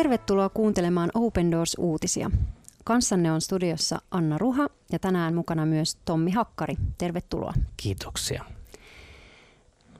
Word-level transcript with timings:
Tervetuloa 0.00 0.48
kuuntelemaan 0.48 1.10
Open 1.14 1.50
Doors-uutisia. 1.50 2.30
Kanssanne 2.84 3.32
on 3.32 3.40
studiossa 3.40 3.98
Anna 4.10 4.38
Ruha 4.38 4.68
ja 4.92 4.98
tänään 4.98 5.34
mukana 5.34 5.66
myös 5.66 5.98
Tommi 6.04 6.30
Hakkari. 6.30 6.74
Tervetuloa. 6.98 7.52
Kiitoksia. 7.76 8.44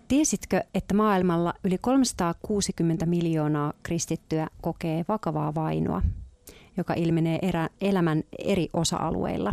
Tiesitkö, 0.08 0.64
että 0.74 0.94
maailmalla 0.94 1.54
yli 1.64 1.78
360 1.78 3.06
miljoonaa 3.06 3.72
kristittyä 3.82 4.46
kokee 4.62 5.04
vakavaa 5.08 5.54
vainoa, 5.54 6.02
joka 6.76 6.94
ilmenee 6.94 7.38
erä, 7.42 7.68
elämän 7.80 8.22
eri 8.38 8.68
osa-alueilla? 8.72 9.52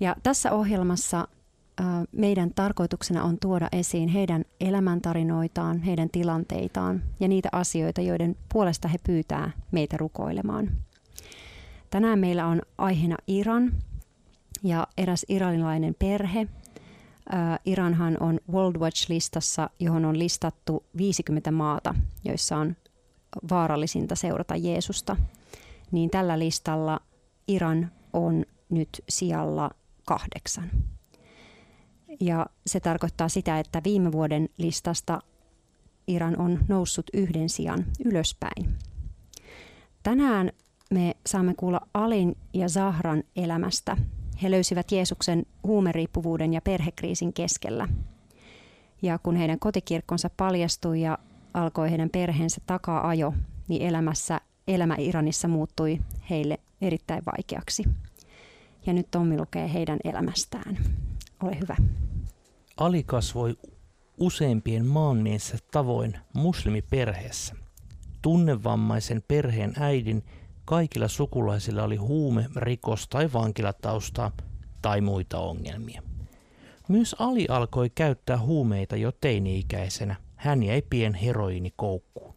Ja 0.00 0.16
tässä 0.22 0.52
ohjelmassa 0.52 1.28
meidän 2.12 2.50
tarkoituksena 2.54 3.24
on 3.24 3.38
tuoda 3.38 3.68
esiin 3.72 4.08
heidän 4.08 4.44
elämäntarinoitaan, 4.60 5.82
heidän 5.82 6.10
tilanteitaan 6.10 7.02
ja 7.20 7.28
niitä 7.28 7.48
asioita, 7.52 8.00
joiden 8.00 8.36
puolesta 8.52 8.88
he 8.88 8.98
pyytää 9.06 9.50
meitä 9.70 9.96
rukoilemaan. 9.96 10.70
Tänään 11.90 12.18
meillä 12.18 12.46
on 12.46 12.62
aiheena 12.78 13.16
Iran 13.26 13.72
ja 14.62 14.86
eräs 14.98 15.26
iranilainen 15.28 15.94
perhe. 15.98 16.46
Iranhan 17.64 18.16
on 18.20 18.40
World 18.52 18.76
Watch-listassa, 18.76 19.70
johon 19.80 20.04
on 20.04 20.18
listattu 20.18 20.84
50 20.96 21.50
maata, 21.50 21.94
joissa 22.24 22.56
on 22.56 22.76
vaarallisinta 23.50 24.14
seurata 24.14 24.56
Jeesusta. 24.56 25.16
Niin 25.92 26.10
tällä 26.10 26.38
listalla 26.38 27.00
Iran 27.48 27.90
on 28.12 28.44
nyt 28.70 28.88
sijalla 29.08 29.70
kahdeksan. 30.04 30.70
Ja 32.20 32.46
se 32.66 32.80
tarkoittaa 32.80 33.28
sitä, 33.28 33.58
että 33.58 33.80
viime 33.84 34.12
vuoden 34.12 34.48
listasta 34.58 35.20
Iran 36.06 36.40
on 36.40 36.58
noussut 36.68 37.06
yhden 37.12 37.48
sijan 37.48 37.84
ylöspäin. 38.04 38.74
Tänään 40.02 40.52
me 40.90 41.16
saamme 41.26 41.54
kuulla 41.54 41.80
Alin 41.94 42.36
ja 42.52 42.68
Zahran 42.68 43.22
elämästä. 43.36 43.96
He 44.42 44.50
löysivät 44.50 44.92
Jeesuksen 44.92 45.46
huumeriippuvuuden 45.62 46.54
ja 46.54 46.60
perhekriisin 46.60 47.32
keskellä. 47.32 47.88
Ja 49.02 49.18
kun 49.18 49.36
heidän 49.36 49.58
kotikirkkonsa 49.58 50.30
paljastui 50.36 51.00
ja 51.00 51.18
alkoi 51.54 51.90
heidän 51.90 52.10
perheensä 52.10 52.60
takaa 52.66 53.08
ajo, 53.08 53.34
niin 53.68 53.82
elämässä, 53.82 54.40
elämä 54.68 54.96
Iranissa 54.98 55.48
muuttui 55.48 56.00
heille 56.30 56.58
erittäin 56.80 57.22
vaikeaksi. 57.26 57.84
Ja 58.86 58.92
nyt 58.92 59.10
Tommi 59.10 59.38
lukee 59.38 59.72
heidän 59.72 59.98
elämästään. 60.04 60.78
Ole 61.44 61.60
hyvä. 61.60 61.76
Ali 62.76 63.02
kasvoi 63.02 63.56
useimpien 64.20 64.86
maanmiensä 64.86 65.58
tavoin 65.70 66.18
muslimiperheessä. 66.32 67.54
Tunnevammaisen 68.22 69.22
perheen 69.28 69.72
äidin 69.80 70.24
kaikilla 70.64 71.08
sukulaisilla 71.08 71.82
oli 71.82 71.96
huume, 71.96 72.46
rikos 72.56 73.08
tai 73.08 73.32
vankilataustaa 73.32 74.30
tai 74.82 75.00
muita 75.00 75.38
ongelmia. 75.38 76.02
Myös 76.88 77.16
Ali 77.18 77.46
alkoi 77.48 77.90
käyttää 77.90 78.38
huumeita 78.38 78.96
jo 78.96 79.12
teini-ikäisenä. 79.12 80.16
Hän 80.36 80.62
jäi 80.62 80.82
pien 80.90 81.14
heroinikoukkuun, 81.14 82.34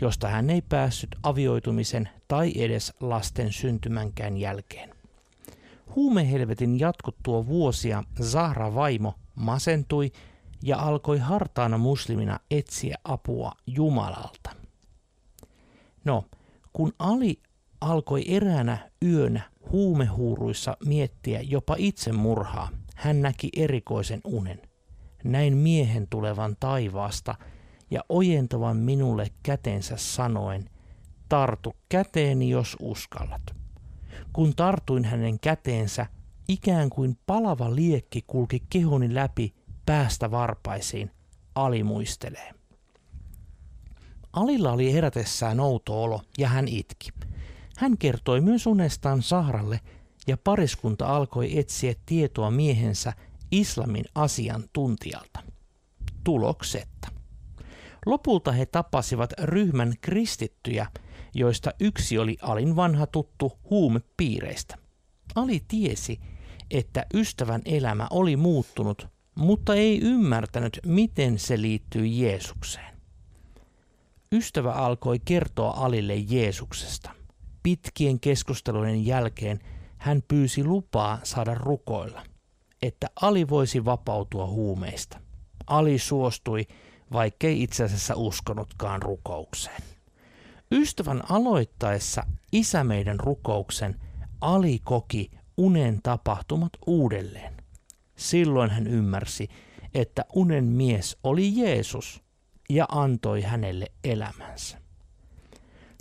josta 0.00 0.28
hän 0.28 0.50
ei 0.50 0.62
päässyt 0.62 1.16
avioitumisen 1.22 2.08
tai 2.28 2.52
edes 2.56 2.92
lasten 3.00 3.52
syntymänkään 3.52 4.36
jälkeen. 4.36 5.01
Huumehelvetin 5.96 6.80
jatkuttua 6.80 7.46
vuosia 7.46 8.04
Zahra 8.22 8.74
vaimo 8.74 9.14
masentui 9.34 10.12
ja 10.62 10.78
alkoi 10.78 11.18
hartaana 11.18 11.78
muslimina 11.78 12.40
etsiä 12.50 12.96
apua 13.04 13.52
Jumalalta. 13.66 14.50
No, 16.04 16.24
kun 16.72 16.92
Ali 16.98 17.42
alkoi 17.80 18.24
eräänä 18.28 18.90
yönä 19.04 19.40
huumehuuruissa 19.72 20.76
miettiä 20.86 21.40
jopa 21.40 21.74
itsemurhaa, 21.78 22.68
hän 22.96 23.22
näki 23.22 23.48
erikoisen 23.56 24.20
unen. 24.24 24.60
Näin 25.24 25.56
miehen 25.56 26.06
tulevan 26.08 26.56
taivaasta 26.60 27.34
ja 27.90 28.04
ojentavan 28.08 28.76
minulle 28.76 29.26
kätensä 29.42 29.96
sanoen, 29.96 30.70
tartu 31.28 31.76
käteeni 31.88 32.50
jos 32.50 32.76
uskallat. 32.80 33.61
Kun 34.32 34.54
tartuin 34.56 35.04
hänen 35.04 35.40
käteensä, 35.40 36.06
ikään 36.48 36.90
kuin 36.90 37.18
palava 37.26 37.74
liekki 37.74 38.24
kulki 38.26 38.62
kehoni 38.70 39.14
läpi 39.14 39.54
päästä 39.86 40.30
varpaisiin, 40.30 41.10
Ali 41.54 41.82
muistelee. 41.82 42.54
Alilla 44.32 44.72
oli 44.72 44.92
herätessään 44.92 45.60
outo 45.60 46.02
olo 46.02 46.20
ja 46.38 46.48
hän 46.48 46.68
itki. 46.68 47.08
Hän 47.76 47.98
kertoi 47.98 48.40
myös 48.40 48.66
unestaan 48.66 49.22
Sahralle 49.22 49.80
ja 50.26 50.36
pariskunta 50.36 51.06
alkoi 51.06 51.58
etsiä 51.58 51.94
tietoa 52.06 52.50
miehensä 52.50 53.12
islamin 53.50 54.04
asiantuntijalta. 54.14 55.40
Tuloksetta. 56.24 57.08
Lopulta 58.06 58.52
he 58.52 58.66
tapasivat 58.66 59.32
ryhmän 59.38 59.94
kristittyjä, 60.00 60.86
joista 61.34 61.70
yksi 61.80 62.18
oli 62.18 62.36
Alin 62.42 62.76
vanha 62.76 63.06
tuttu 63.06 63.58
huumepiireistä. 63.70 64.76
Ali 65.34 65.64
tiesi, 65.68 66.20
että 66.70 67.06
ystävän 67.14 67.62
elämä 67.64 68.06
oli 68.10 68.36
muuttunut, 68.36 69.08
mutta 69.34 69.74
ei 69.74 70.00
ymmärtänyt, 70.00 70.80
miten 70.86 71.38
se 71.38 71.60
liittyy 71.60 72.06
Jeesukseen. 72.06 72.96
Ystävä 74.32 74.72
alkoi 74.72 75.18
kertoa 75.24 75.70
Alille 75.70 76.14
Jeesuksesta. 76.16 77.10
Pitkien 77.62 78.20
keskustelujen 78.20 79.06
jälkeen 79.06 79.60
hän 79.98 80.22
pyysi 80.28 80.64
lupaa 80.64 81.20
saada 81.22 81.54
rukoilla, 81.54 82.22
että 82.82 83.06
Ali 83.20 83.48
voisi 83.48 83.84
vapautua 83.84 84.46
huumeista. 84.46 85.20
Ali 85.66 85.98
suostui, 85.98 86.66
vaikkei 87.12 87.62
itse 87.62 87.84
asiassa 87.84 88.14
uskonutkaan 88.16 89.02
rukoukseen. 89.02 89.82
Ystävän 90.72 91.22
aloittaessa 91.28 92.26
isä 92.52 92.84
meidän 92.84 93.20
rukouksen 93.20 94.00
Ali 94.40 94.80
koki 94.84 95.30
unen 95.56 96.00
tapahtumat 96.02 96.72
uudelleen. 96.86 97.54
Silloin 98.16 98.70
hän 98.70 98.86
ymmärsi, 98.86 99.48
että 99.94 100.24
unen 100.34 100.64
mies 100.64 101.16
oli 101.24 101.56
Jeesus 101.56 102.22
ja 102.70 102.86
antoi 102.88 103.42
hänelle 103.42 103.86
elämänsä. 104.04 104.78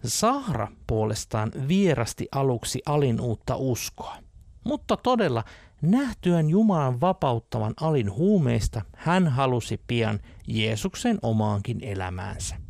Sahra 0.06 0.68
puolestaan 0.88 1.52
vierasti 1.68 2.28
aluksi 2.32 2.82
alin 2.86 3.22
uutta 3.22 3.56
uskoa, 3.56 4.18
mutta 4.64 4.98
todella 4.98 5.44
nähtyään 5.82 6.50
Jumalan 6.50 7.02
vapauttavan 7.02 7.74
alin 7.82 8.12
huumeista, 8.12 8.82
hän 8.96 9.28
halusi 9.28 9.82
pian 9.88 10.20
Jeesuksen 10.48 11.20
omaankin 11.22 11.84
elämäänsä. 11.84 12.60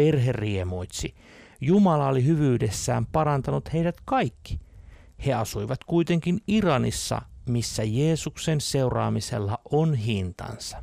Perhe 0.00 0.32
riemuitsi. 0.32 1.14
Jumala 1.60 2.08
oli 2.08 2.24
hyvyydessään 2.24 3.06
parantanut 3.06 3.72
heidät 3.72 3.96
kaikki– 4.04 4.60
he 5.26 5.32
asuivat 5.32 5.84
kuitenkin 5.84 6.40
Iranissa, 6.46 7.22
missä 7.46 7.84
Jeesuksen 7.84 8.60
seuraamisella 8.60 9.58
on 9.72 9.94
hintansa. 9.94 10.82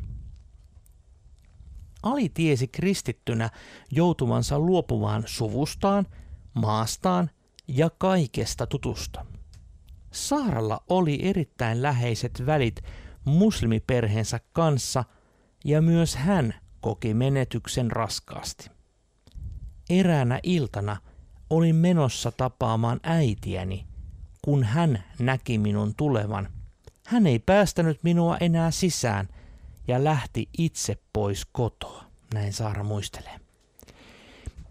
Ali 2.04 2.30
tiesi 2.30 2.68
kristittynä 2.68 3.50
joutuvansa 3.92 4.60
luopumaan 4.60 5.24
suvustaan, 5.26 6.08
maastaan 6.54 7.30
ja 7.68 7.90
kaikesta 7.90 8.68
tutusta. 8.68 9.26
Saaralla 10.12 10.84
oli 10.90 11.20
erittäin 11.22 11.82
läheiset 11.82 12.44
välit 12.46 12.82
muslimiperheensä 13.26 14.40
kanssa 14.54 15.04
ja 15.66 15.82
myös 15.82 16.16
hän 16.16 16.54
koki 16.82 17.14
menetyksen 17.14 17.92
raskaasti. 17.92 18.77
Eräänä 19.90 20.40
iltana 20.44 20.98
olin 21.50 21.76
menossa 21.76 22.32
tapaamaan 22.32 23.00
äitiäni– 23.04 23.86
kun 24.48 24.64
hän 24.64 25.04
näki 25.20 25.58
minun 25.58 25.96
tulevan. 25.96 26.50
Hän 27.06 27.28
ei 27.28 27.40
päästänyt 27.40 28.04
minua 28.04 28.38
enää 28.38 28.72
sisään 28.72 29.28
ja 29.88 30.04
lähti 30.04 30.50
itse 30.58 30.98
pois 31.14 31.46
kotoa, 31.52 32.04
näin 32.34 32.54
Saara 32.54 32.84
muistelee. 32.84 33.40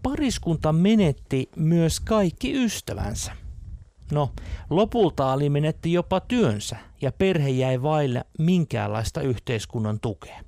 Pariskunta 0.03 0.73
menetti 0.73 1.49
myös 1.55 1.99
kaikki 1.99 2.63
ystävänsä. 2.63 3.31
No, 4.11 4.31
lopulta 4.69 5.33
Ali 5.33 5.49
menetti 5.49 5.93
jopa 5.93 6.19
työnsä 6.19 6.77
ja 7.01 7.11
perhe 7.11 7.49
jäi 7.49 7.81
vaille 7.81 8.25
minkäänlaista 8.39 9.21
yhteiskunnan 9.21 9.99
tukea. 9.99 10.43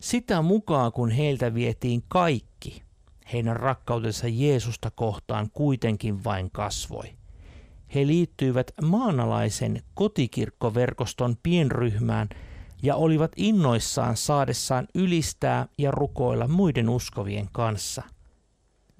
Sitä 0.00 0.42
mukaan 0.42 0.92
kun 0.92 1.10
heiltä 1.10 1.54
vietiin 1.54 2.02
kaikki, 2.08 2.82
heidän 3.32 3.56
rakkautensa 3.56 4.28
Jeesusta 4.28 4.90
kohtaan 4.90 5.50
kuitenkin 5.50 6.24
vain 6.24 6.50
kasvoi– 6.50 7.12
he 7.94 8.06
liittyivät 8.06 8.72
maanalaisen 8.82 9.82
kotikirkkoverkoston 9.94 11.36
pienryhmään 11.42 12.28
ja 12.82 12.96
olivat 12.96 13.32
innoissaan 13.36 14.16
saadessaan 14.16 14.88
ylistää 14.94 15.66
ja 15.78 15.90
rukoilla 15.90 16.48
muiden 16.48 16.88
uskovien 16.88 17.48
kanssa. 17.52 18.02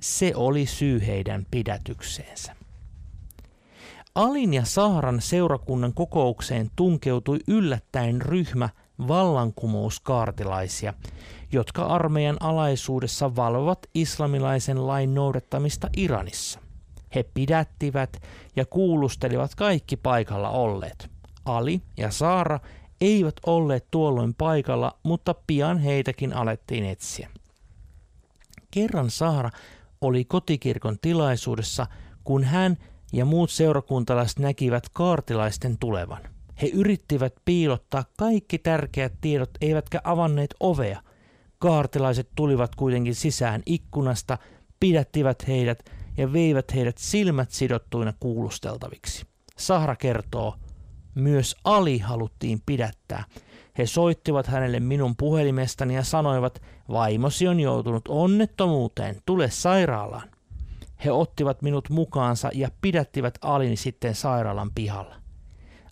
Se 0.01 0.33
oli 0.35 0.67
syy 0.67 1.07
heidän 1.07 1.47
pidätykseensä. 1.51 2.57
Alin 4.15 4.55
ja 4.55 4.65
Saaran 4.65 5.21
seurakunnan 5.21 5.95
kokoukseen 5.95 6.71
tunkeutui 6.77 7.39
yllättäen 7.49 8.23
ryhmä 8.23 8.69
vallankumouskaartilaisia, 9.09 10.95
jotka 11.53 11.83
armeijan 11.83 12.37
alaisuudessa 12.41 13.37
valvovat 13.37 13.79
islamilaisen 13.95 14.87
lain 14.87 15.15
noudattamista 15.15 15.89
Iranissa. 15.97 16.61
He 17.15 17.23
pidättivät 17.23 18.23
ja 18.57 18.67
kuulustelivat 18.67 19.55
kaikki 19.55 19.97
paikalla 19.97 20.51
olleet. 20.51 21.11
Ali 21.45 21.83
ja 21.97 22.11
Saara 22.11 22.61
eivät 23.01 23.35
olleet 23.47 23.87
tuolloin 23.91 24.35
paikalla, 24.35 24.99
mutta 25.03 25.35
pian 25.47 25.79
heitäkin 25.79 26.33
alettiin 26.33 26.85
etsiä. 26.85 27.29
Kerran 28.71 29.11
Saara 29.11 29.51
oli 30.01 30.25
kotikirkon 30.25 30.99
tilaisuudessa, 31.03 31.87
kun 32.25 32.45
hän 32.45 32.77
ja 33.13 33.25
muut 33.25 33.51
seurakuntalaiset 33.51 34.39
näkivät 34.39 34.89
kaartilaisten 34.89 35.79
tulevan. 35.79 36.36
He 36.63 36.71
yrittivät 36.75 37.35
piilottaa 37.45 38.05
kaikki 38.19 38.59
tärkeät 38.59 39.13
tiedot, 39.21 39.51
eivätkä 39.61 40.01
avanneet 40.05 40.55
ovea. 40.61 41.03
Kaartilaiset 41.59 42.29
tulivat 42.35 42.75
kuitenkin 42.75 43.15
sisään 43.15 43.63
ikkunasta, 43.67 44.39
pidättivät 44.81 45.49
heidät 45.49 45.91
ja 46.17 46.33
veivät 46.33 46.75
heidät 46.75 46.99
silmät 46.99 47.51
sidottuina 47.51 48.13
kuulusteltaviksi. 48.21 49.27
Sahra 49.59 49.97
kertoo, 49.97 50.55
myös 51.15 51.57
Ali 51.65 51.99
haluttiin 51.99 52.63
pidättää. 52.67 53.25
He 53.79 53.87
soittivat 53.87 54.47
hänelle 54.47 54.81
minun 54.81 55.17
puhelimestani 55.17 55.95
ja 55.95 56.05
sanoivat, 56.05 56.63
vaimosi 56.89 57.49
on 57.49 57.61
joutunut 57.61 58.09
onnettomuuteen, 58.09 59.17
tule 59.27 59.51
sairaalaan. 59.51 60.31
He 61.05 61.13
ottivat 61.13 61.63
minut 61.63 61.89
mukaansa 61.91 62.51
ja 62.55 62.69
pidättivät 62.81 63.39
Alin 63.43 63.77
sitten 63.77 64.15
sairaalan 64.15 64.71
pihalla. 64.75 65.26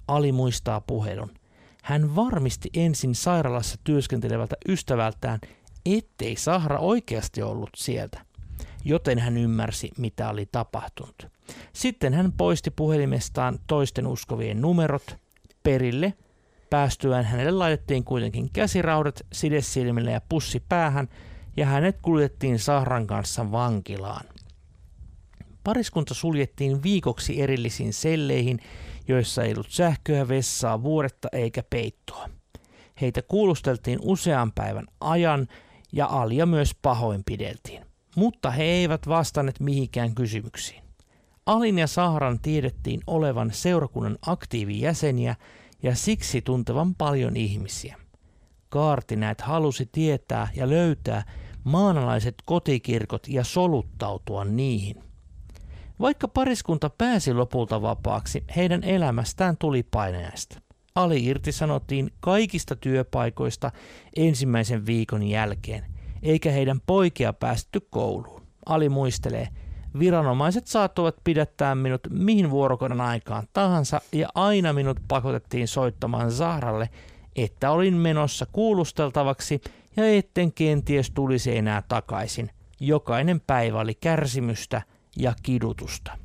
Ali 0.09 0.33
muistaa 0.33 0.81
puhelun. 0.81 1.31
Hän 1.83 2.17
varmisti 2.17 2.71
ensin 2.75 3.15
sairaalassa 3.15 3.79
työskentelevältä 3.85 4.56
ystävältään, 4.69 5.39
ettei 5.87 6.37
Sahra 6.37 6.79
oikeasti 6.79 7.43
ollut 7.43 7.71
sieltä, 7.77 8.21
joten 8.85 9.19
hän 9.19 9.37
ymmärsi, 9.37 9.91
mitä 9.99 10.29
oli 10.29 10.47
tapahtunut. 10.53 11.29
Sitten 11.73 12.15
hän 12.15 12.33
poisti 12.33 12.71
puhelimestaan 12.71 13.59
toisten 13.67 14.06
uskovien 14.06 14.61
numerot 14.61 15.17
perille. 15.62 16.15
Päästyään 16.71 17.25
hänelle 17.25 17.51
laitettiin 17.51 18.05
kuitenkin 18.05 18.51
käsiraudat 18.53 19.27
sidesilmille 19.33 20.11
ja 20.12 20.21
pussi 20.29 20.62
päähän, 20.69 21.09
ja 21.56 21.67
hänet 21.67 21.99
kuljettiin 22.03 22.59
Sahran 22.59 23.06
kanssa 23.06 23.53
vankilaan. 23.53 24.25
Pariskunta 25.65 26.15
suljettiin 26.15 26.83
viikoksi 26.83 27.43
erillisiin 27.43 27.93
selleihin, 27.93 28.61
joissa 29.09 29.43
ei 29.43 29.53
ollut 29.53 29.71
sähköä, 29.71 30.29
vessaa, 30.29 30.83
vuoretta 30.83 31.29
eikä 31.33 31.62
peittoa. 31.71 32.29
Heitä 33.01 33.23
kuulusteltiin 33.23 33.99
usean 34.03 34.53
päivän 34.53 34.87
ajan 35.01 35.49
ja 35.93 36.06
Alia 36.06 36.47
myös 36.47 36.75
pahoinpideltiin, 36.83 37.87
mutta 38.17 38.51
he 38.51 38.62
eivät 38.62 39.09
vastanneet 39.09 39.61
mihinkään 39.61 40.15
kysymyksiin. 40.15 40.83
Alin 41.47 41.79
ja 41.79 41.87
Sahran 41.87 42.41
tiedettiin 42.41 43.01
olevan 43.06 43.51
seurakunnan 43.53 44.19
aktiivijäseniä 44.27 45.37
ja 45.83 45.95
siksi 45.95 46.43
tuntevan 46.43 46.95
paljon 46.95 47.37
ihmisiä. 47.37 47.97
Kaarti 48.69 49.17
näet 49.17 49.41
halusi 49.41 49.89
tietää 49.93 50.49
ja 50.56 50.69
löytää 50.69 51.25
maanalaiset 51.65 52.35
kotikirkot 52.45 53.29
ja 53.29 53.45
soluttautua 53.45 54.45
niihin. 54.45 55.14
Vaikka 56.00 56.29
pariskunta 56.29 56.91
pääsi 56.91 57.35
lopulta 57.35 57.82
vapaaksi, 57.82 58.44
heidän 58.56 58.85
elämästään 58.85 59.56
tuli 59.56 59.82
painajaista. 59.82 60.61
Ali 60.94 61.25
irtisanottiin 61.25 62.11
kaikista 62.20 62.76
työpaikoista 62.76 63.70
ensimmäisen 64.17 64.87
viikon 64.87 65.23
jälkeen, 65.23 65.85
eikä 66.23 66.50
heidän 66.50 66.81
poikia 66.87 67.32
päästy 67.32 67.81
kouluun. 67.91 68.43
Ali 68.67 68.88
muistelee, 68.88 69.49
viranomaiset 69.99 70.67
saattoivat 70.67 71.17
pidättää 71.25 71.75
minut 71.75 72.00
mihin 72.11 72.50
vuorokauden 72.50 73.00
aikaan 73.00 73.46
tahansa 73.52 74.00
ja 74.12 74.29
aina 74.35 74.73
minut 74.73 75.00
pakotettiin 75.08 75.69
soittamaan 75.69 76.32
Zahralle, 76.32 76.88
että 77.37 77.70
olin 77.70 77.94
menossa 77.94 78.46
kuulusteltavaksi 78.52 79.61
ja 79.96 80.17
etten 80.17 80.52
kenties 80.52 81.11
tulisi 81.11 81.56
enää 81.56 81.82
takaisin. 81.88 82.50
Jokainen 82.81 83.41
päivä 83.41 83.81
oli 83.81 83.94
kärsimystä– 83.94 84.82
ja 85.17 85.35
kidutusta. 85.43 86.19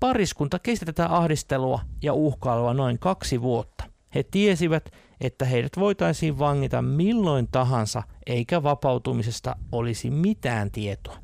Pariskunta 0.00 0.58
kesti 0.58 0.86
tätä 0.86 1.16
ahdistelua 1.16 1.80
ja 2.02 2.12
uhkailua 2.12 2.74
noin 2.74 2.98
kaksi 2.98 3.42
vuotta. 3.42 3.84
He 4.14 4.22
tiesivät, 4.22 4.90
että 5.20 5.44
heidät 5.44 5.72
voitaisiin 5.78 6.38
vangita 6.38 6.82
milloin 6.82 7.48
tahansa, 7.48 8.02
eikä 8.26 8.62
vapautumisesta 8.62 9.56
olisi 9.72 10.10
mitään 10.10 10.70
tietoa. 10.70 11.16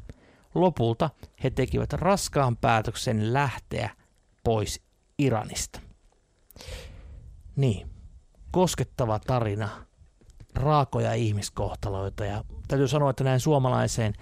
Lopulta 0.55 1.11
he 1.45 1.51
tekivät 1.51 1.93
raskaan 1.93 2.57
päätöksen 2.57 3.33
lähteä 3.33 3.91
pois 4.45 4.81
Iranista. 5.19 5.81
Niin, 7.57 7.91
koskettava 8.51 9.19
tarina, 9.19 9.69
raakoja 10.55 11.15
ihmiskohtaloita 11.15 12.25
ja 12.25 12.45
täytyy 12.69 12.89
sanoa, 12.89 13.11
että 13.11 13.25
näin 13.25 13.41
suomalaiseen 13.41 14.15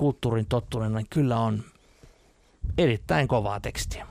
kulttuurin 0.00 0.46
tottuneena, 0.46 0.98
niin 0.98 1.06
kyllä 1.10 1.40
on 1.40 1.62
erittäin 2.78 3.28
kovaa 3.28 3.60
tekstiä. 3.60 4.06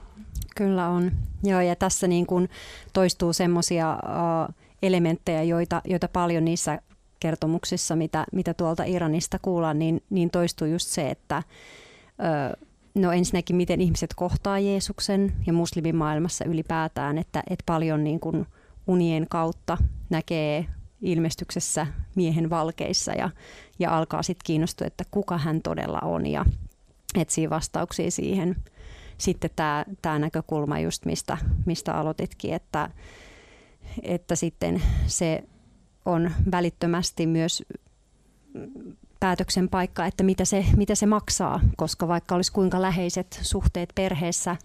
Kyllä 0.55 0.87
on. 0.87 1.11
Joo, 1.43 1.61
ja 1.61 1.75
tässä 1.75 2.07
niin 2.07 2.25
kuin 2.25 2.49
toistuu 2.93 3.33
semmoisia 3.33 3.99
uh, 4.03 4.55
elementtejä, 4.83 5.43
joita, 5.43 5.81
joita 5.85 6.07
paljon 6.07 6.45
niissä 6.45 6.81
kertomuksissa, 7.19 7.95
mitä, 7.95 8.25
mitä 8.31 8.53
tuolta 8.53 8.83
Iranista 8.83 9.39
kuullaan, 9.41 9.79
niin, 9.79 10.03
niin 10.09 10.29
toistuu 10.29 10.67
just 10.67 10.87
se, 10.87 11.09
että 11.09 11.43
uh, 12.57 12.67
no 12.95 13.11
ensinnäkin 13.11 13.55
miten 13.55 13.81
ihmiset 13.81 14.13
kohtaa 14.15 14.59
Jeesuksen 14.59 15.33
ja 15.47 15.53
muslimimaailmassa 15.53 16.45
ylipäätään, 16.45 17.17
että, 17.17 17.43
että 17.49 17.63
paljon 17.65 18.03
niin 18.03 18.19
kuin 18.19 18.45
unien 18.87 19.25
kautta 19.29 19.77
näkee 20.09 20.65
ilmestyksessä 21.01 21.87
miehen 22.15 22.49
valkeissa 22.49 23.11
ja, 23.11 23.29
ja 23.79 23.97
alkaa 23.97 24.23
sitten 24.23 24.45
kiinnostua, 24.45 24.87
että 24.87 25.03
kuka 25.11 25.37
hän 25.37 25.61
todella 25.61 25.99
on 25.99 26.25
ja 26.25 26.45
etsii 27.15 27.49
vastauksia 27.49 28.11
siihen. 28.11 28.55
Sitten 29.17 29.49
tämä, 29.55 29.85
tämä 30.01 30.19
näkökulma 30.19 30.79
just 30.79 31.05
mistä, 31.05 31.37
mistä 31.65 31.93
aloititkin, 31.93 32.53
että, 32.53 32.89
että 34.03 34.35
sitten 34.35 34.81
se 35.07 35.43
on 36.05 36.31
välittömästi 36.51 37.27
myös 37.27 37.63
päätöksen 39.19 39.69
paikka, 39.69 40.05
että 40.05 40.23
mitä 40.23 40.45
se, 40.45 40.65
mitä 40.77 40.95
se 40.95 41.05
maksaa, 41.05 41.59
koska 41.77 42.07
vaikka 42.07 42.35
olisi 42.35 42.51
kuinka 42.51 42.81
läheiset 42.81 43.39
suhteet 43.41 43.89
perheessä, 43.95 44.55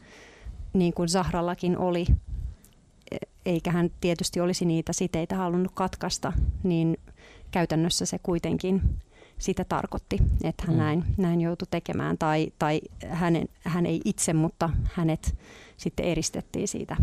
niin 0.73 0.95
kuin 0.95 1.09
Zahrallakin 1.09 1.79
oli, 1.79 2.07
eikä 3.47 3.71
hän 3.71 3.91
tietysti 4.01 4.41
olisi 4.41 4.65
niitä 4.65 4.93
siteitä 4.93 5.37
halunnut 5.37 5.73
katkaista, 5.75 6.33
niin 6.63 6.97
käytännössä 7.51 8.07
se 8.07 8.19
kuitenkin 8.23 8.83
sitä 9.39 9.65
tarkoitti, 9.65 10.19
että 10.45 10.65
hän 10.67 10.77
mm. 10.77 10.83
näin, 10.83 11.05
näin 11.17 11.41
joutui 11.41 11.69
tekemään. 11.71 12.19
Tai, 12.19 12.53
tai 12.59 12.81
hänen, 13.09 13.49
hän 13.65 13.87
ei 13.87 14.01
itse, 14.05 14.33
mutta 14.33 14.71
hänet 14.85 15.37
sitten 15.77 16.07
eristettiin 16.07 16.69
siitä 16.69 16.97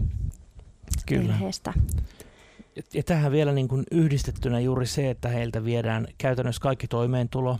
Kyllä. 1.05 1.27
perheestä. 1.27 1.73
Ja 2.93 3.03
tähän 3.03 3.31
vielä 3.31 3.51
niin 3.51 3.67
kuin 3.67 3.83
yhdistettynä 3.91 4.59
juuri 4.59 4.85
se, 4.85 5.09
että 5.09 5.29
heiltä 5.29 5.65
viedään 5.65 6.07
käytännössä 6.17 6.61
kaikki 6.61 6.87
toimeentulo, 6.87 7.59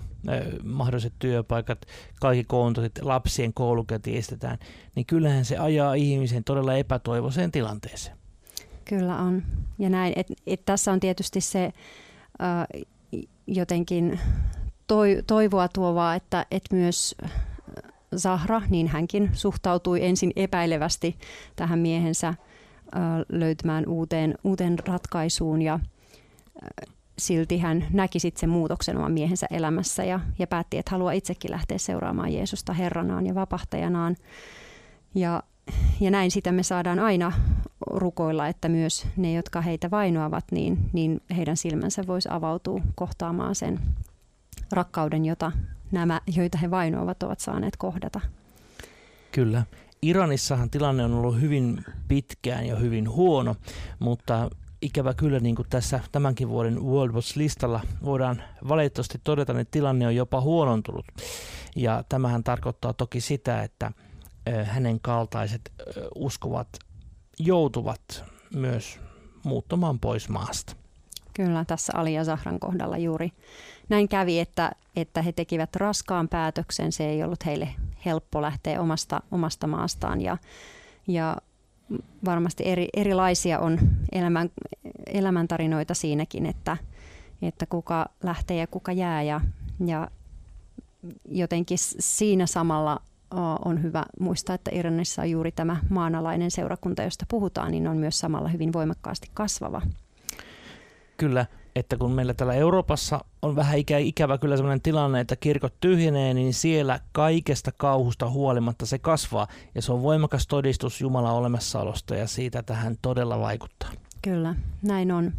mahdolliset 0.63 1.13
työpaikat, 1.19 1.85
kaikki 2.21 2.43
koontosit, 2.43 2.91
lapsien 3.01 3.53
koulukäti 3.53 4.17
estetään, 4.17 4.57
niin 4.95 5.05
kyllähän 5.05 5.45
se 5.45 5.57
ajaa 5.57 5.93
ihmisen 5.93 6.43
todella 6.43 6.75
epätoivoiseen 6.75 7.51
tilanteeseen. 7.51 8.20
Kyllä 8.85 9.17
on. 9.17 9.43
Ja 9.79 9.89
näin, 9.89 10.13
et, 10.15 10.27
et 10.47 10.65
tässä 10.65 10.91
on 10.91 10.99
tietysti 10.99 11.41
se 11.41 11.65
äh, 11.65 12.83
jotenkin 13.47 14.19
toi, 14.87 15.23
toivoa 15.27 15.67
tuovaa, 15.67 16.15
että 16.15 16.45
et 16.51 16.63
myös 16.71 17.15
Zahra, 18.17 18.61
niin 18.69 18.87
hänkin 18.87 19.29
suhtautui 19.33 20.05
ensin 20.05 20.31
epäilevästi 20.35 21.17
tähän 21.55 21.79
miehensä 21.79 22.27
äh, 22.27 22.35
löytämään 23.29 23.87
uuteen, 23.87 24.35
uuteen 24.43 24.79
ratkaisuun 24.87 25.61
ja 25.61 25.73
äh, 25.73 26.93
silti 27.17 27.57
hän 27.57 27.85
näki 27.93 28.19
sitten 28.19 28.39
sen 28.39 28.49
muutoksen 28.49 28.97
oman 28.97 29.11
miehensä 29.11 29.47
elämässä 29.49 30.03
ja, 30.03 30.19
ja 30.39 30.47
päätti, 30.47 30.77
että 30.77 30.91
haluaa 30.91 31.11
itsekin 31.11 31.51
lähteä 31.51 31.77
seuraamaan 31.77 32.33
Jeesusta 32.33 32.73
Herranaan 32.73 33.27
ja 33.27 33.35
vapahtajanaan. 33.35 34.15
Ja 35.15 35.43
ja 35.99 36.11
näin 36.11 36.31
sitä 36.31 36.51
me 36.51 36.63
saadaan 36.63 36.99
aina 36.99 37.31
rukoilla, 37.87 38.47
että 38.47 38.69
myös 38.69 39.07
ne, 39.17 39.33
jotka 39.33 39.61
heitä 39.61 39.91
vainoavat, 39.91 40.45
niin, 40.51 40.89
niin 40.93 41.21
heidän 41.35 41.57
silmänsä 41.57 42.07
voisi 42.07 42.29
avautua 42.31 42.81
kohtaamaan 42.95 43.55
sen 43.55 43.79
rakkauden, 44.71 45.25
jota 45.25 45.51
nämä, 45.91 46.21
joita 46.35 46.57
he 46.57 46.71
vainoavat, 46.71 47.23
ovat 47.23 47.39
saaneet 47.39 47.77
kohdata. 47.77 48.21
Kyllä. 49.31 49.63
Iranissahan 50.01 50.69
tilanne 50.69 51.03
on 51.03 51.13
ollut 51.13 51.41
hyvin 51.41 51.85
pitkään 52.07 52.65
ja 52.65 52.75
hyvin 52.75 53.09
huono, 53.09 53.55
mutta 53.99 54.49
ikävä 54.81 55.13
kyllä 55.13 55.39
niin 55.39 55.55
kuin 55.55 55.67
tässä 55.69 55.99
tämänkin 56.11 56.49
vuoden 56.49 56.83
World 56.83 57.13
Watch-listalla 57.13 57.81
voidaan 58.05 58.43
valitettavasti 58.67 59.21
todeta, 59.23 59.59
että 59.59 59.71
tilanne 59.71 60.07
on 60.07 60.15
jopa 60.15 60.41
huonontunut. 60.41 61.05
Ja 61.75 62.03
tämähän 62.09 62.43
tarkoittaa 62.43 62.93
toki 62.93 63.21
sitä, 63.21 63.63
että 63.63 63.91
hänen 64.63 64.99
kaltaiset 64.99 65.71
uskovat 66.15 66.67
joutuvat 67.45 68.23
myös 68.55 68.99
muuttamaan 69.43 69.99
pois 69.99 70.29
maasta. 70.29 70.75
Kyllä, 71.33 71.65
tässä 71.65 71.93
Ali 71.95 72.13
ja 72.13 72.23
Zahran 72.23 72.59
kohdalla 72.59 72.97
juuri 72.97 73.31
näin 73.89 74.07
kävi, 74.07 74.39
että, 74.39 74.71
että 74.95 75.21
he 75.21 75.31
tekivät 75.31 75.75
raskaan 75.75 76.27
päätöksen. 76.27 76.91
Se 76.91 77.09
ei 77.09 77.23
ollut 77.23 77.45
heille 77.45 77.69
helppo 78.05 78.41
lähteä 78.41 78.81
omasta, 78.81 79.21
omasta 79.31 79.67
maastaan 79.67 80.21
ja, 80.21 80.37
ja 81.07 81.37
varmasti 82.25 82.63
eri, 82.65 82.87
erilaisia 82.93 83.59
on 83.59 83.79
elämän, 84.11 84.49
elämäntarinoita 85.05 85.93
siinäkin, 85.93 86.45
että, 86.45 86.77
että 87.41 87.65
kuka 87.65 88.09
lähtee 88.23 88.57
ja 88.57 88.67
kuka 88.67 88.91
jää 88.91 89.23
ja, 89.23 89.41
ja 89.85 90.11
jotenkin 91.25 91.77
siinä 91.99 92.45
samalla 92.45 93.01
on 93.65 93.83
hyvä 93.83 94.05
muistaa, 94.19 94.55
että 94.55 94.71
Iranissa 94.73 95.21
on 95.21 95.29
juuri 95.29 95.51
tämä 95.51 95.77
maanalainen 95.89 96.51
seurakunta, 96.51 97.03
josta 97.03 97.25
puhutaan, 97.29 97.71
niin 97.71 97.87
on 97.87 97.97
myös 97.97 98.19
samalla 98.19 98.49
hyvin 98.49 98.73
voimakkaasti 98.73 99.27
kasvava. 99.33 99.81
Kyllä, 101.17 101.45
että 101.75 101.97
kun 101.97 102.11
meillä 102.11 102.33
täällä 102.33 102.53
Euroopassa 102.53 103.25
on 103.41 103.55
vähän 103.55 103.77
ikä, 103.77 103.97
ikävä 103.97 104.37
kyllä 104.37 104.57
sellainen 104.57 104.81
tilanne, 104.81 105.19
että 105.19 105.35
kirkot 105.35 105.73
tyhjenee, 105.79 106.33
niin 106.33 106.53
siellä 106.53 106.99
kaikesta 107.11 107.71
kauhusta 107.77 108.29
huolimatta 108.29 108.85
se 108.85 108.99
kasvaa. 108.99 109.47
Ja 109.75 109.81
se 109.81 109.91
on 109.91 110.03
voimakas 110.03 110.47
todistus 110.47 111.01
Jumalan 111.01 111.33
olemassaolosta 111.33 112.15
ja 112.15 112.27
siitä, 112.27 112.59
että 112.59 112.73
hän 112.73 112.95
todella 113.01 113.39
vaikuttaa. 113.39 113.89
Kyllä, 114.21 114.55
näin 114.81 115.11
on. 115.11 115.31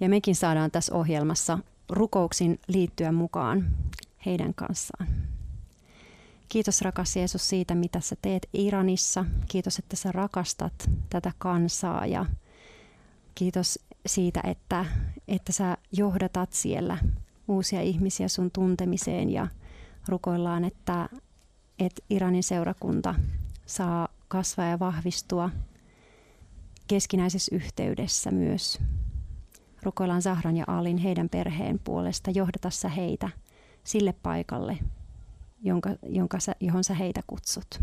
Ja 0.00 0.08
mekin 0.08 0.34
saadaan 0.34 0.70
tässä 0.70 0.94
ohjelmassa 0.94 1.58
rukouksin 1.90 2.58
liittyä 2.68 3.12
mukaan 3.12 3.66
heidän 4.26 4.54
kanssaan. 4.54 5.06
Kiitos 6.50 6.82
rakas 6.82 7.16
Jeesus 7.16 7.48
siitä, 7.48 7.74
mitä 7.74 8.00
sä 8.00 8.16
teet 8.22 8.48
Iranissa. 8.52 9.24
Kiitos, 9.48 9.78
että 9.78 9.96
sä 9.96 10.12
rakastat 10.12 10.90
tätä 11.10 11.32
kansaa 11.38 12.06
ja 12.06 12.26
kiitos 13.34 13.78
siitä, 14.06 14.40
että, 14.44 14.84
että 15.28 15.52
sä 15.52 15.76
johdatat 15.92 16.52
siellä 16.52 16.98
uusia 17.48 17.80
ihmisiä 17.82 18.28
sun 18.28 18.50
tuntemiseen 18.50 19.30
ja 19.30 19.48
rukoillaan, 20.08 20.64
että, 20.64 21.08
että 21.78 22.02
Iranin 22.10 22.42
seurakunta 22.42 23.14
saa 23.66 24.08
kasvaa 24.28 24.66
ja 24.66 24.78
vahvistua 24.78 25.50
keskinäisessä 26.86 27.56
yhteydessä 27.56 28.30
myös. 28.30 28.78
Rukoillaan 29.82 30.22
Zahran 30.22 30.56
ja 30.56 30.64
Alin 30.66 30.98
heidän 30.98 31.28
perheen 31.28 31.78
puolesta, 31.78 32.30
johdata 32.30 32.70
sä 32.70 32.88
heitä 32.88 33.28
sille 33.84 34.14
paikalle, 34.22 34.78
jonka, 35.62 35.90
jonka 36.02 36.40
sä, 36.40 36.54
johon 36.60 36.84
sä 36.84 36.94
heitä 36.94 37.20
kutsut. 37.26 37.80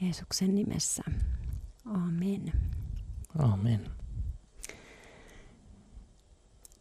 Jeesuksen 0.00 0.54
nimessä. 0.54 1.02
Amen. 1.84 2.52
Amen. 3.38 3.90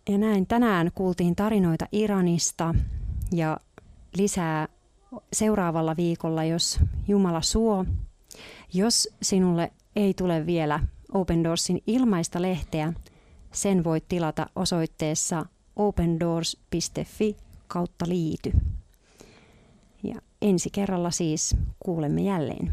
Ja 0.10 0.18
näin 0.18 0.48
tänään 0.48 0.92
kuultiin 0.96 1.36
tarinoita 1.36 1.86
Iranista 1.92 2.76
ja 3.32 3.58
lisää 4.18 4.68
seuraavalla 5.34 5.98
viikolla, 5.98 6.44
jos 6.44 6.80
Jumala 7.08 7.42
suo. 7.42 7.86
Jos 8.74 9.08
sinulle 9.22 9.72
ei 9.96 10.14
tule 10.14 10.46
vielä 10.46 10.80
Open 11.12 11.44
Doorsin 11.44 11.84
ilmaista 11.88 12.42
lehteä, 12.42 12.94
sen 13.52 13.84
voit 13.84 14.08
tilata 14.08 14.50
osoitteessa 14.56 15.46
opendoors.fi 15.80 17.36
kautta 17.68 18.06
liity. 18.08 18.52
Ja 20.04 20.22
ensi 20.42 20.70
kerralla 20.70 21.12
siis 21.12 21.56
kuulemme 21.80 22.22
jälleen. 22.22 22.72